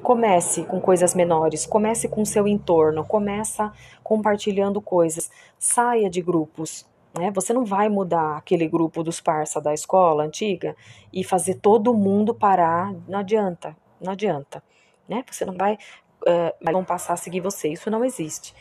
Comece 0.00 0.64
com 0.64 0.80
coisas 0.80 1.14
menores, 1.14 1.66
comece 1.66 2.08
com 2.08 2.22
o 2.22 2.26
seu 2.26 2.46
entorno, 2.46 3.04
começa 3.04 3.72
compartilhando 4.02 4.80
coisas, 4.80 5.30
saia 5.58 6.08
de 6.08 6.20
grupos, 6.20 6.86
né? 7.18 7.30
Você 7.32 7.52
não 7.52 7.64
vai 7.64 7.88
mudar 7.88 8.36
aquele 8.38 8.66
grupo 8.66 9.02
dos 9.02 9.20
parça 9.20 9.60
da 9.60 9.74
escola 9.74 10.24
antiga 10.24 10.74
e 11.12 11.22
fazer 11.22 11.56
todo 11.56 11.94
mundo 11.94 12.34
parar, 12.34 12.92
não 13.06 13.18
adianta, 13.18 13.76
não 14.00 14.12
adianta. 14.12 14.62
Né? 15.08 15.22
Você 15.30 15.44
não 15.44 15.54
vai, 15.54 15.74
uh, 15.74 16.72
vão 16.72 16.84
passar 16.84 17.14
a 17.14 17.16
seguir 17.16 17.40
você, 17.40 17.68
isso 17.68 17.90
não 17.90 18.04
existe. 18.04 18.54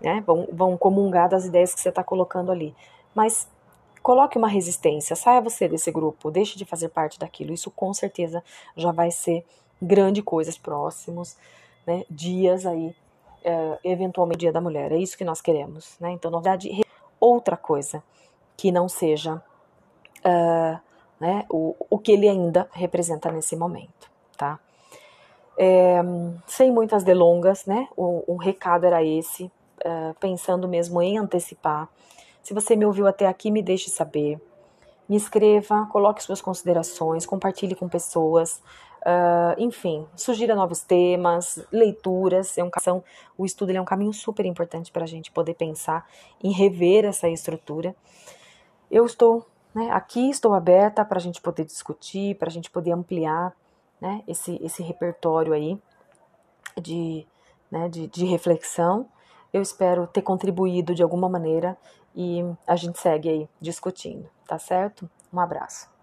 Né? 0.00 0.22
Vão, 0.26 0.46
vão 0.52 0.76
comungar 0.76 1.28
das 1.28 1.46
ideias 1.46 1.74
que 1.74 1.80
você 1.80 1.88
está 1.88 2.04
colocando 2.04 2.52
ali. 2.52 2.74
Mas 3.14 3.48
coloque 4.02 4.36
uma 4.36 4.48
resistência, 4.48 5.16
saia 5.16 5.40
você 5.40 5.66
desse 5.66 5.90
grupo, 5.90 6.30
deixe 6.30 6.58
de 6.58 6.66
fazer 6.66 6.90
parte 6.90 7.18
daquilo. 7.18 7.54
Isso 7.54 7.70
com 7.70 7.94
certeza 7.94 8.44
já 8.76 8.92
vai 8.92 9.10
ser 9.10 9.44
grande 9.80 10.22
coisas 10.22 10.56
próximos, 10.56 11.36
né? 11.86 12.04
dias 12.10 12.66
aí, 12.66 12.94
uh, 13.44 13.78
eventualmente 13.84 14.40
Dia 14.40 14.52
da 14.52 14.60
Mulher. 14.60 14.92
É 14.92 14.96
isso 14.96 15.16
que 15.16 15.24
nós 15.24 15.40
queremos. 15.40 15.96
Né? 16.00 16.10
Então, 16.12 16.30
na 16.30 16.38
verdade, 16.38 16.82
outra 17.20 17.56
coisa 17.56 18.02
que 18.56 18.72
não 18.72 18.88
seja 18.88 19.42
uh, 20.24 20.80
né, 21.20 21.44
o, 21.50 21.74
o 21.90 21.98
que 21.98 22.12
ele 22.12 22.28
ainda 22.28 22.68
representa 22.72 23.30
nesse 23.30 23.56
momento, 23.56 24.10
tá? 24.36 24.58
É, 25.58 26.02
sem 26.46 26.70
muitas 26.70 27.02
delongas, 27.02 27.64
né? 27.64 27.88
O, 27.96 28.34
o 28.34 28.36
recado 28.36 28.84
era 28.84 29.02
esse, 29.02 29.44
uh, 29.44 30.14
pensando 30.20 30.68
mesmo 30.68 31.00
em 31.00 31.18
antecipar. 31.18 31.88
Se 32.42 32.52
você 32.52 32.76
me 32.76 32.84
ouviu 32.84 33.06
até 33.06 33.26
aqui, 33.26 33.50
me 33.50 33.62
deixe 33.62 33.88
saber. 33.88 34.38
Me 35.08 35.16
escreva, 35.16 35.88
coloque 35.90 36.22
suas 36.22 36.42
considerações, 36.42 37.24
compartilhe 37.24 37.74
com 37.74 37.88
pessoas. 37.88 38.60
Uh, 39.06 39.54
enfim, 39.56 40.04
sugira 40.16 40.56
novos 40.56 40.82
temas, 40.82 41.64
leituras. 41.70 42.58
É 42.58 42.64
um, 42.64 42.70
são, 42.80 43.04
o 43.38 43.46
estudo 43.46 43.70
é 43.70 43.80
um 43.80 43.84
caminho 43.84 44.12
super 44.12 44.44
importante 44.44 44.90
para 44.90 45.04
a 45.04 45.06
gente 45.06 45.30
poder 45.30 45.54
pensar 45.54 46.04
em 46.42 46.50
rever 46.50 47.04
essa 47.04 47.28
estrutura. 47.28 47.94
Eu 48.90 49.06
estou 49.06 49.46
né, 49.72 49.92
aqui, 49.92 50.28
estou 50.28 50.54
aberta 50.54 51.04
para 51.04 51.18
a 51.18 51.20
gente 51.20 51.40
poder 51.40 51.64
discutir, 51.64 52.34
para 52.36 52.48
a 52.48 52.50
gente 52.50 52.68
poder 52.68 52.90
ampliar 52.90 53.54
né, 54.00 54.24
esse, 54.26 54.58
esse 54.60 54.82
repertório 54.82 55.52
aí 55.52 55.80
de, 56.76 57.24
né, 57.70 57.88
de, 57.88 58.08
de 58.08 58.24
reflexão. 58.24 59.08
Eu 59.52 59.62
espero 59.62 60.08
ter 60.08 60.22
contribuído 60.22 60.96
de 60.96 61.02
alguma 61.04 61.28
maneira 61.28 61.78
e 62.12 62.42
a 62.66 62.74
gente 62.74 62.98
segue 62.98 63.28
aí 63.28 63.48
discutindo, 63.60 64.28
tá 64.48 64.58
certo? 64.58 65.08
Um 65.32 65.38
abraço. 65.38 65.95